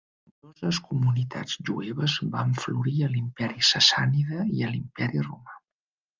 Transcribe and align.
Nombroses 0.35 0.77
comunitats 0.85 1.57
jueves 1.69 2.15
van 2.37 2.57
florir 2.63 2.95
a 3.09 3.11
l'Imperi 3.13 3.67
Sassànida 3.69 4.43
i 4.57 4.67
a 4.69 4.73
l'Imperi 4.75 5.25
Romà. 5.29 5.63